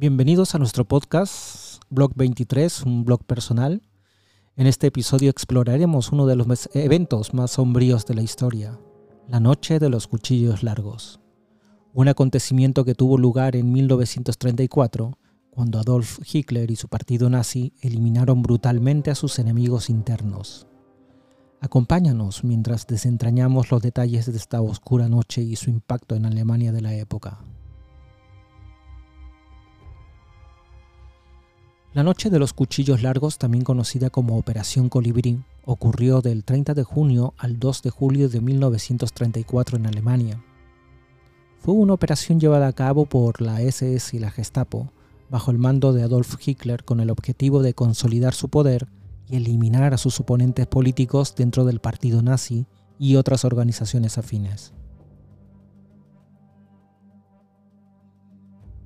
Bienvenidos 0.00 0.54
a 0.54 0.60
nuestro 0.60 0.84
podcast, 0.84 1.82
Blog 1.90 2.12
23, 2.14 2.84
un 2.84 3.04
blog 3.04 3.24
personal. 3.24 3.82
En 4.54 4.68
este 4.68 4.86
episodio 4.86 5.28
exploraremos 5.28 6.12
uno 6.12 6.26
de 6.26 6.36
los 6.36 6.70
eventos 6.72 7.34
más 7.34 7.50
sombríos 7.50 8.06
de 8.06 8.14
la 8.14 8.22
historia, 8.22 8.78
la 9.26 9.40
Noche 9.40 9.80
de 9.80 9.88
los 9.88 10.06
Cuchillos 10.06 10.62
Largos, 10.62 11.18
un 11.94 12.06
acontecimiento 12.06 12.84
que 12.84 12.94
tuvo 12.94 13.18
lugar 13.18 13.56
en 13.56 13.72
1934, 13.72 15.18
cuando 15.50 15.80
Adolf 15.80 16.20
Hitler 16.32 16.70
y 16.70 16.76
su 16.76 16.86
partido 16.86 17.28
nazi 17.28 17.72
eliminaron 17.80 18.40
brutalmente 18.40 19.10
a 19.10 19.16
sus 19.16 19.40
enemigos 19.40 19.90
internos. 19.90 20.68
Acompáñanos 21.60 22.44
mientras 22.44 22.86
desentrañamos 22.86 23.72
los 23.72 23.82
detalles 23.82 24.26
de 24.30 24.36
esta 24.36 24.60
oscura 24.60 25.08
noche 25.08 25.42
y 25.42 25.56
su 25.56 25.70
impacto 25.70 26.14
en 26.14 26.24
Alemania 26.24 26.70
de 26.70 26.82
la 26.82 26.94
época. 26.94 27.40
La 31.94 32.02
noche 32.02 32.28
de 32.28 32.38
los 32.38 32.52
cuchillos 32.52 33.02
largos, 33.02 33.38
también 33.38 33.64
conocida 33.64 34.10
como 34.10 34.36
Operación 34.36 34.90
Colibrí, 34.90 35.42
ocurrió 35.64 36.20
del 36.20 36.44
30 36.44 36.74
de 36.74 36.84
junio 36.84 37.32
al 37.38 37.58
2 37.58 37.82
de 37.82 37.90
julio 37.90 38.28
de 38.28 38.42
1934 38.42 39.78
en 39.78 39.86
Alemania. 39.86 40.44
Fue 41.60 41.72
una 41.72 41.94
operación 41.94 42.40
llevada 42.40 42.68
a 42.68 42.72
cabo 42.74 43.06
por 43.06 43.40
la 43.40 43.62
SS 43.62 44.14
y 44.14 44.20
la 44.20 44.30
Gestapo, 44.30 44.92
bajo 45.30 45.50
el 45.50 45.56
mando 45.56 45.94
de 45.94 46.02
Adolf 46.02 46.36
Hitler 46.46 46.84
con 46.84 47.00
el 47.00 47.08
objetivo 47.08 47.62
de 47.62 47.72
consolidar 47.72 48.34
su 48.34 48.50
poder 48.50 48.86
y 49.26 49.36
eliminar 49.36 49.94
a 49.94 49.98
sus 49.98 50.20
oponentes 50.20 50.66
políticos 50.66 51.34
dentro 51.36 51.64
del 51.64 51.80
partido 51.80 52.20
nazi 52.22 52.66
y 52.98 53.16
otras 53.16 53.46
organizaciones 53.46 54.18
afines. 54.18 54.74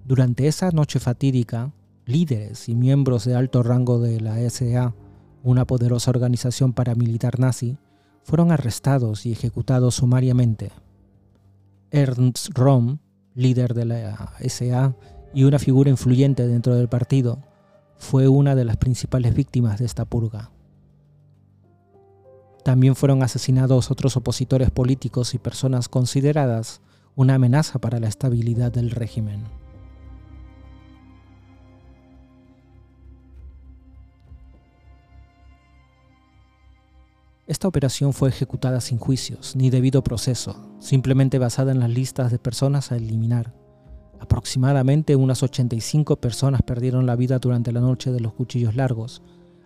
Durante 0.04 0.46
esa 0.46 0.70
noche 0.70 1.00
fatídica, 1.00 1.72
líderes 2.06 2.68
y 2.68 2.74
miembros 2.74 3.24
de 3.24 3.34
alto 3.34 3.62
rango 3.62 3.98
de 3.98 4.20
la 4.20 4.38
SA, 4.50 4.94
una 5.42 5.66
poderosa 5.66 6.10
organización 6.10 6.72
paramilitar 6.72 7.38
nazi, 7.38 7.78
fueron 8.22 8.52
arrestados 8.52 9.26
y 9.26 9.32
ejecutados 9.32 9.96
sumariamente. 9.96 10.70
Ernst 11.90 12.50
Röhm, 12.54 12.98
líder 13.34 13.74
de 13.74 13.84
la 13.84 14.32
SA 14.40 14.94
y 15.34 15.44
una 15.44 15.58
figura 15.58 15.90
influyente 15.90 16.46
dentro 16.46 16.74
del 16.76 16.88
partido, 16.88 17.38
fue 17.96 18.28
una 18.28 18.54
de 18.54 18.64
las 18.64 18.76
principales 18.76 19.34
víctimas 19.34 19.78
de 19.78 19.86
esta 19.86 20.04
purga. 20.04 20.50
También 22.64 22.94
fueron 22.94 23.22
asesinados 23.22 23.90
otros 23.90 24.16
opositores 24.16 24.70
políticos 24.70 25.34
y 25.34 25.38
personas 25.38 25.88
consideradas 25.88 26.80
una 27.14 27.34
amenaza 27.34 27.80
para 27.80 27.98
la 28.00 28.08
estabilidad 28.08 28.72
del 28.72 28.90
régimen. 28.90 29.61
Esta 37.46 37.68
operación 37.68 38.12
fue 38.12 38.28
ejecutada 38.28 38.80
sin 38.80 38.98
juicios 38.98 39.56
ni 39.56 39.70
debido 39.70 40.02
proceso, 40.02 40.76
simplemente 40.78 41.38
basada 41.38 41.72
en 41.72 41.80
las 41.80 41.90
listas 41.90 42.30
de 42.30 42.38
personas 42.38 42.92
a 42.92 42.96
eliminar 42.96 43.52
Aproximadamente 44.22 45.16
unas 45.16 45.42
85 45.42 46.20
personas 46.20 46.62
perdieron 46.62 47.06
la 47.06 47.16
vida 47.16 47.40
durante 47.40 47.72
la 47.72 47.80
noche 47.80 48.12
de 48.12 48.20
los 48.20 48.32
cuchillos 48.34 48.76
largos, 48.76 49.20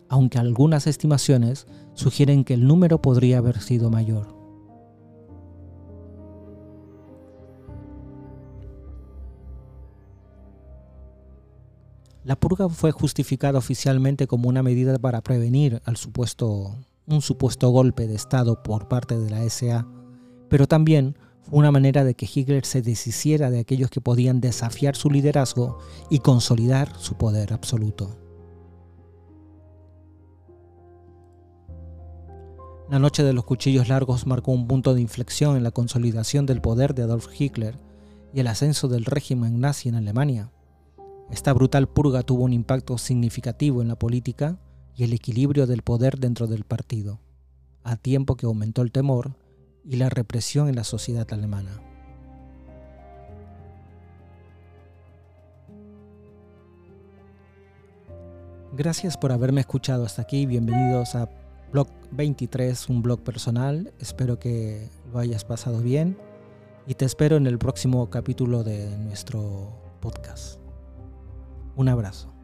aunque 0.09 0.39
algunas 0.39 0.87
estimaciones 0.87 1.67
sugieren 1.93 2.43
que 2.43 2.55
el 2.55 2.67
número 2.67 3.03
podría 3.03 3.37
haber 3.37 3.61
sido 3.61 3.91
mayor. 3.91 4.35
La 12.25 12.37
purga 12.37 12.71
fue 12.71 12.93
justificada 12.93 13.59
oficialmente 13.59 14.27
como 14.27 14.49
una 14.49 14.63
medida 14.63 14.99
para 14.99 15.21
prevenir 15.21 15.83
al 15.85 15.99
supuesto, 15.99 16.79
un 17.07 17.23
supuesto 17.23 17.71
golpe 17.71 18.07
de 18.07 18.15
Estado 18.15 18.63
por 18.63 18.89
parte 18.89 19.19
de 19.19 19.31
la 19.31 19.49
SA, 19.49 19.87
pero 20.49 20.67
también 20.67 21.17
fue 21.43 21.59
una 21.59 21.71
manera 21.71 22.05
de 22.05 22.15
que 22.15 22.29
Hitler 22.33 22.65
se 22.65 22.83
deshiciera 22.83 23.51
de 23.51 23.61
aquellos 23.61 23.91
que 23.91 24.01
podían 24.01 24.41
desafiar 24.41 24.97
su 24.97 25.11
liderazgo 25.11 25.79
y 26.11 26.19
consolidar 26.19 26.93
su 26.99 27.15
poder 27.15 27.53
absoluto. 27.53 28.19
La 32.89 33.01
noche 33.01 33.25
de 33.25 33.33
los 33.33 33.45
cuchillos 33.45 33.89
largos 33.89 34.27
marcó 34.27 34.53
un 34.53 34.69
punto 34.69 34.95
de 34.95 35.01
inflexión 35.01 35.57
en 35.57 35.65
la 35.65 35.73
consolidación 35.73 36.47
del 36.47 36.61
poder 36.61 36.95
de 36.95 37.03
Adolf 37.03 37.29
Hitler 37.37 37.79
y 38.33 38.41
el 38.41 38.47
ascenso 38.47 38.87
del 38.87 39.05
régimen 39.05 39.61
nazi 39.61 39.89
en 39.89 39.97
Alemania. 39.97 40.53
Esta 41.31 41.53
brutal 41.53 41.89
purga 41.89 42.23
tuvo 42.23 42.45
un 42.45 42.53
impacto 42.53 42.97
significativo 42.99 43.83
en 43.83 43.89
la 43.89 43.97
política 43.97 44.61
y 44.97 45.05
el 45.05 45.13
equilibrio 45.13 45.67
del 45.67 45.83
poder 45.83 46.19
dentro 46.19 46.47
del 46.47 46.65
partido, 46.65 47.21
a 47.85 47.97
tiempo 47.97 48.37
que 48.37 48.47
aumentó 48.47 48.83
el 48.83 48.93
temor 48.93 49.35
y 49.85 49.97
la 49.97 50.09
represión 50.09 50.69
en 50.69 50.77
la 50.77 50.85
sociedad 50.85 51.27
alemana. 51.33 51.83
Gracias 58.73 59.17
por 59.17 59.33
haberme 59.33 59.61
escuchado 59.61 60.05
hasta 60.05 60.23
aquí. 60.23 60.45
Bienvenidos 60.45 61.15
a 61.15 61.31
Blog 61.73 61.89
23, 62.11 62.89
un 62.89 63.03
blog 63.03 63.21
personal. 63.21 63.93
Espero 64.01 64.39
que 64.39 64.91
lo 65.13 65.19
hayas 65.19 65.45
pasado 65.45 65.81
bien 65.81 66.17
y 66.87 66.95
te 66.95 67.05
espero 67.05 67.37
en 67.37 67.47
el 67.47 67.59
próximo 67.59 68.09
capítulo 68.11 68.65
de 68.65 68.97
nuestro 68.99 69.73
podcast. 70.01 70.59
Un 71.75 71.89
abrazo. 71.89 72.36